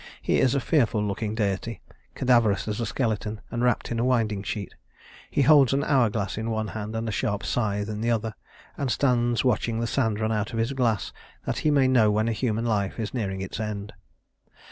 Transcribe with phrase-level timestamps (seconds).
[0.19, 1.79] He is a fearful looking deity,
[2.15, 4.73] cadaverous as a skeleton, and wrapped in a winding sheet.
[5.29, 8.33] He holds an hourglass in one hand, and a sharp scythe in the other;
[8.79, 11.13] and stands watching the sand run out of his glass
[11.45, 13.93] that he may know when a human life is nearing its end.